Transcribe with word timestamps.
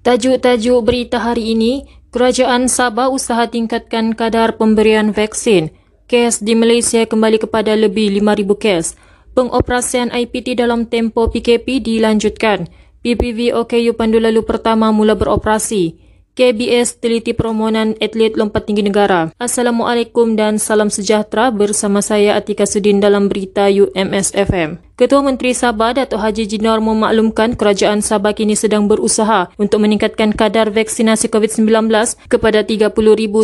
Tajuk-tajuk 0.00 0.80
berita 0.80 1.20
hari 1.20 1.52
ini, 1.52 1.84
Kerajaan 2.08 2.72
Sabah 2.72 3.12
usaha 3.12 3.44
tingkatkan 3.44 4.16
kadar 4.16 4.56
pemberian 4.56 5.12
vaksin. 5.12 5.70
Kes 6.08 6.40
di 6.40 6.56
Malaysia 6.56 7.04
kembali 7.04 7.36
kepada 7.36 7.76
lebih 7.76 8.08
5,000 8.18 8.56
kes. 8.56 8.96
Pengoperasian 9.36 10.08
IPT 10.08 10.56
dalam 10.56 10.88
tempoh 10.88 11.28
PKP 11.28 11.84
dilanjutkan. 11.84 12.66
PPV 13.04 13.52
OKU 13.52 13.92
Pandu 13.92 14.18
Lalu 14.18 14.40
Pertama 14.42 14.88
mula 14.88 15.14
beroperasi. 15.14 16.00
KBS 16.32 16.98
teliti 17.04 17.36
permohonan 17.36 17.92
atlet 18.00 18.32
lompat 18.34 18.64
tinggi 18.64 18.80
negara. 18.80 19.28
Assalamualaikum 19.36 20.32
dan 20.32 20.56
salam 20.56 20.88
sejahtera 20.88 21.52
bersama 21.52 22.00
saya 22.00 22.40
Atika 22.40 22.64
Sudin 22.64 23.04
dalam 23.04 23.28
berita 23.28 23.68
UMS 23.68 24.32
FM. 24.32 24.89
Ketua 25.00 25.24
Menteri 25.24 25.56
Sabah 25.56 25.96
Datuk 25.96 26.20
Haji 26.20 26.44
Jinar 26.44 26.76
memaklumkan 26.84 27.56
kerajaan 27.56 28.04
Sabah 28.04 28.36
kini 28.36 28.52
sedang 28.52 28.84
berusaha 28.84 29.48
untuk 29.56 29.80
meningkatkan 29.80 30.28
kadar 30.36 30.68
vaksinasi 30.68 31.32
COVID-19 31.32 31.88
kepada 32.28 32.60
30,000 32.60 32.92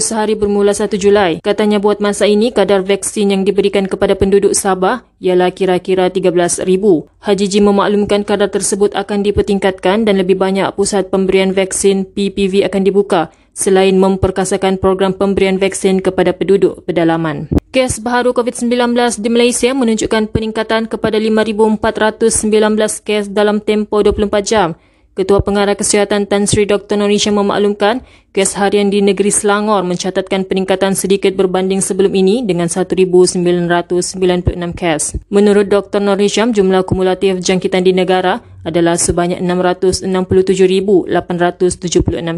sehari 0.05 0.37
bermula 0.37 0.77
1 0.77 1.01
Julai. 1.01 1.41
Katanya 1.41 1.81
buat 1.81 1.97
masa 1.97 2.29
ini 2.29 2.53
kadar 2.53 2.85
vaksin 2.85 3.33
yang 3.33 3.49
diberikan 3.49 3.89
kepada 3.89 4.13
penduduk 4.13 4.53
Sabah 4.53 5.09
ialah 5.17 5.49
kira-kira 5.49 6.13
13,000. 6.13 6.61
Haji 7.25 7.47
Jim 7.49 7.73
memaklumkan 7.73 8.29
kadar 8.29 8.53
tersebut 8.53 8.93
akan 8.93 9.25
dipertingkatkan 9.25 10.05
dan 10.05 10.21
lebih 10.21 10.37
banyak 10.37 10.69
pusat 10.77 11.09
pemberian 11.09 11.57
vaksin 11.57 12.05
PPV 12.05 12.69
akan 12.69 12.85
dibuka 12.85 13.33
selain 13.57 13.97
memperkasakan 13.97 14.77
program 14.77 15.17
pemberian 15.17 15.57
vaksin 15.57 16.05
kepada 16.05 16.37
penduduk 16.37 16.85
pedalaman. 16.85 17.49
Kes 17.73 17.97
baharu 17.97 18.37
COVID-19 18.37 18.93
di 19.17 19.29
Malaysia 19.33 19.73
menunjukkan 19.73 20.29
peningkatan 20.29 20.93
kepada 20.93 21.17
5,419 21.17 21.81
kes 23.01 23.33
dalam 23.33 23.65
tempoh 23.65 24.05
24 24.05 24.45
jam. 24.45 24.69
Ketua 25.17 25.41
Pengarah 25.41 25.73
Kesihatan 25.73 26.29
Tan 26.29 26.45
Sri 26.45 26.69
Dr. 26.69 27.01
Norisha 27.01 27.33
memaklumkan 27.33 28.05
kes 28.37 28.53
harian 28.61 28.93
di 28.93 29.01
negeri 29.01 29.33
Selangor 29.33 29.81
mencatatkan 29.81 30.45
peningkatan 30.45 30.93
sedikit 30.93 31.33
berbanding 31.33 31.81
sebelum 31.81 32.13
ini 32.13 32.45
dengan 32.45 32.69
1,996 32.69 33.41
kes. 34.77 35.17
Menurut 35.33 35.73
Dr. 35.73 36.05
Norisha, 36.05 36.45
jumlah 36.45 36.85
kumulatif 36.85 37.41
jangkitan 37.41 37.89
di 37.89 37.97
negara 37.97 38.45
adalah 38.61 39.01
sebanyak 39.01 39.41
667,876 39.41 41.09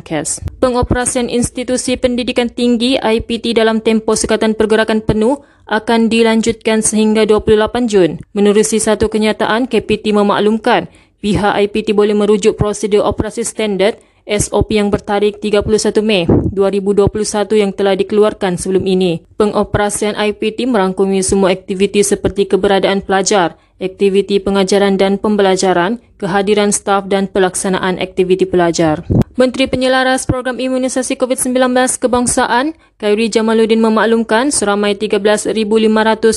kes. 0.07 0.39
Pengoperasian 0.63 1.27
institusi 1.35 1.99
pendidikan 1.99 2.47
tinggi 2.47 2.95
IPT 2.95 3.59
dalam 3.59 3.83
tempoh 3.83 4.15
sekatan 4.15 4.55
pergerakan 4.55 5.03
penuh 5.03 5.43
akan 5.67 6.07
dilanjutkan 6.07 6.87
sehingga 6.87 7.27
28 7.27 7.91
Jun. 7.91 8.23
Menerusi 8.39 8.79
satu 8.79 9.11
kenyataan, 9.11 9.67
KPT 9.67 10.15
memaklumkan 10.15 10.87
Pihak 11.19 11.59
IPT 11.67 11.99
boleh 11.99 12.15
merujuk 12.15 12.55
prosedur 12.55 13.03
operasi 13.03 13.43
standard 13.43 13.99
SOP 14.29 14.77
yang 14.77 14.93
bertarikh 14.93 15.43
31 15.43 15.99
Mei 15.99 16.31
2021 16.55 17.11
yang 17.59 17.75
telah 17.75 17.99
dikeluarkan 17.99 18.55
sebelum 18.55 18.87
ini. 18.87 19.27
Pengoperasian 19.35 20.15
IPT 20.15 20.71
merangkumi 20.71 21.25
semua 21.27 21.51
aktiviti 21.51 22.07
seperti 22.07 22.47
keberadaan 22.47 23.03
pelajar, 23.03 23.59
aktiviti 23.83 24.39
pengajaran 24.39 24.95
dan 24.95 25.19
pembelajaran, 25.19 25.99
kehadiran 26.23 26.71
staf 26.71 27.11
dan 27.11 27.27
pelaksanaan 27.27 27.99
aktiviti 27.99 28.47
pelajar. 28.47 29.03
Menteri 29.35 29.71
Penyelaras 29.71 30.23
Program 30.23 30.59
Imunisasi 30.59 31.19
COVID-19 31.19 31.75
Kebangsaan, 31.99 32.79
Khairi 32.99 33.27
Jamaluddin 33.31 33.83
memaklumkan 33.83 34.51
seramai 34.51 34.95
13,500 34.99 35.51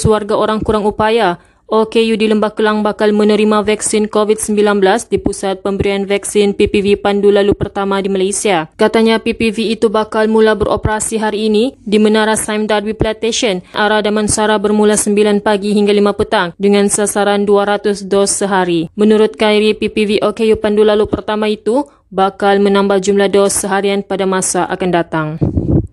warga 0.10 0.38
orang 0.38 0.62
kurang 0.62 0.86
upaya 0.90 1.42
OKU 1.72 2.20
di 2.20 2.28
Lembah 2.28 2.52
Kelang 2.52 2.84
bakal 2.84 3.16
menerima 3.16 3.64
vaksin 3.64 4.12
COVID-19 4.12 4.84
di 5.08 5.16
Pusat 5.16 5.64
Pemberian 5.64 6.04
Vaksin 6.04 6.52
PPV 6.52 7.00
Pandu 7.00 7.32
Lalu 7.32 7.56
Pertama 7.56 8.04
di 8.04 8.12
Malaysia. 8.12 8.68
Katanya 8.76 9.24
PPV 9.24 9.80
itu 9.80 9.88
bakal 9.88 10.28
mula 10.28 10.52
beroperasi 10.52 11.16
hari 11.16 11.48
ini 11.48 11.80
di 11.80 11.96
Menara 11.96 12.36
Sime 12.36 12.68
Darby 12.68 12.92
Plantation, 12.92 13.64
arah 13.72 14.04
Damansara 14.04 14.60
bermula 14.60 15.00
9 15.00 15.40
pagi 15.40 15.72
hingga 15.72 15.96
5 15.96 16.20
petang 16.20 16.52
dengan 16.60 16.92
sasaran 16.92 17.48
200 17.48 18.04
dos 18.04 18.36
sehari. 18.36 18.92
Menurut 19.00 19.40
Kairi, 19.40 19.72
PPV 19.72 20.28
OKU 20.28 20.60
Pandu 20.60 20.84
Lalu 20.84 21.08
Pertama 21.08 21.48
itu 21.48 21.88
bakal 22.12 22.60
menambah 22.60 23.00
jumlah 23.00 23.32
dos 23.32 23.56
seharian 23.56 24.04
pada 24.04 24.28
masa 24.28 24.68
akan 24.68 24.90
datang. 24.92 25.40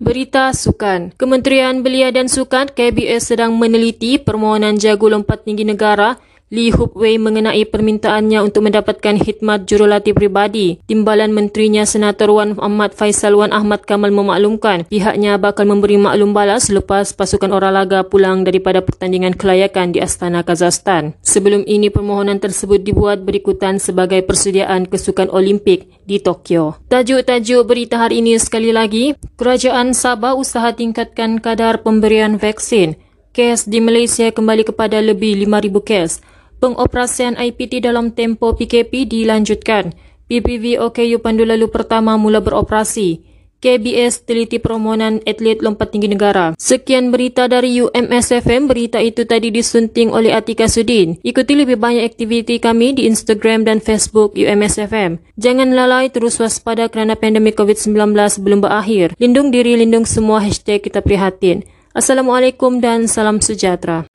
Berita 0.09 0.49
Sukan. 0.57 1.13
Kementerian 1.21 1.85
Belia 1.85 2.09
dan 2.09 2.25
Sukan 2.25 2.73
KBS 2.73 3.29
sedang 3.29 3.53
meneliti 3.53 4.17
permohonan 4.17 4.81
jago 4.81 5.05
lompat 5.05 5.45
tinggi 5.45 5.61
negara 5.61 6.17
Lee 6.49 6.73
Hup 6.73 6.97
Wei 6.97 7.21
mengenai 7.21 7.61
permintaannya 7.61 8.41
untuk 8.41 8.65
mendapatkan 8.65 9.21
khidmat 9.21 9.69
jurulatih 9.69 10.17
pribadi. 10.17 10.81
Timbalan 10.89 11.29
Menterinya 11.29 11.85
Senator 11.85 12.33
Wan 12.33 12.57
Ahmad 12.57 12.97
Faisal 12.97 13.37
Wan 13.37 13.53
Ahmad 13.53 13.85
Kamal 13.85 14.09
memaklumkan 14.09 14.89
pihaknya 14.89 15.37
bakal 15.37 15.69
memberi 15.69 16.01
maklum 16.01 16.33
balas 16.33 16.73
selepas 16.73 17.13
pasukan 17.13 17.53
Oralaga 17.53 18.01
pulang 18.01 18.41
daripada 18.41 18.81
pertandingan 18.81 19.37
kelayakan 19.37 19.93
di 19.93 20.01
Astana, 20.01 20.41
Kazakhstan. 20.41 21.13
Sebelum 21.21 21.69
ini 21.69 21.93
permohonan 21.93 22.41
tersebut 22.41 22.81
dibuat 22.81 23.21
berikutan 23.21 23.77
sebagai 23.77 24.25
persediaan 24.25 24.89
kesukan 24.89 25.29
Olimpik 25.29 26.01
di 26.09 26.17
Tokyo. 26.17 26.81
Tajuk-tajuk 26.89 27.61
berita 27.69 28.01
hari 28.01 28.25
ini 28.25 28.41
sekali 28.41 28.73
lagi, 28.73 29.13
Kerajaan 29.37 29.93
Sabah 29.93 30.33
usaha 30.33 30.73
tingkatkan 30.73 31.37
kadar 31.45 31.85
pemberian 31.85 32.41
vaksin. 32.41 32.97
Kes 33.29 33.69
di 33.69 33.77
Malaysia 33.77 34.33
kembali 34.33 34.65
kepada 34.65 34.97
lebih 34.97 35.37
5,000 35.45 35.85
kes 35.85 36.38
pengoperasian 36.59 37.39
IPT 37.39 37.87
dalam 37.87 38.11
tempoh 38.11 38.53
PKP 38.53 39.07
dilanjutkan. 39.07 39.95
PPV 40.29 40.77
OKU 40.77 41.17
Pandu 41.23 41.47
Lalu 41.47 41.71
Pertama 41.73 42.13
mula 42.19 42.37
beroperasi. 42.37 43.25
KBS 43.59 44.23
teliti 44.23 44.55
permohonan 44.55 45.19
atlet 45.27 45.59
lompat 45.59 45.91
tinggi 45.91 46.07
negara. 46.07 46.55
Sekian 46.55 47.11
berita 47.11 47.51
dari 47.51 47.83
UMSFM. 47.83 48.71
Berita 48.71 49.03
itu 49.03 49.27
tadi 49.27 49.51
disunting 49.51 50.15
oleh 50.15 50.31
Atika 50.31 50.71
Sudin. 50.71 51.19
Ikuti 51.27 51.59
lebih 51.59 51.75
banyak 51.75 52.07
aktiviti 52.07 52.55
kami 52.63 52.95
di 52.95 53.03
Instagram 53.11 53.67
dan 53.67 53.83
Facebook 53.83 54.39
UMSFM. 54.39 55.19
Jangan 55.35 55.75
lalai 55.75 56.07
terus 56.07 56.39
waspada 56.39 56.87
kerana 56.87 57.19
pandemik 57.19 57.59
COVID-19 57.59 58.15
belum 58.39 58.63
berakhir. 58.63 59.11
Lindung 59.19 59.51
diri, 59.51 59.75
lindung 59.75 60.07
semua. 60.07 60.39
Hashtag 60.39 60.79
kita 60.79 61.03
prihatin. 61.03 61.67
Assalamualaikum 61.91 62.79
dan 62.79 63.11
salam 63.11 63.43
sejahtera. 63.43 64.07